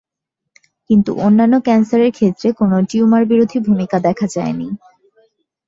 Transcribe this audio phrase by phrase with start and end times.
[0.89, 4.67] কিন্তু অন্যান্য ক্যান্সারের ক্ষেত্রে কোনো টিউমার-বিরোধী ভূমিকা দেখা যায়নি।